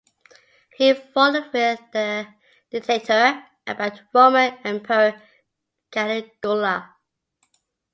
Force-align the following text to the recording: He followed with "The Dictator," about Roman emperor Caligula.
He 0.77 0.95
followed 0.95 1.53
with 1.53 1.79
"The 1.93 2.27
Dictator," 2.71 3.45
about 3.67 4.01
Roman 4.11 4.57
emperor 4.65 5.21
Caligula. 5.91 6.95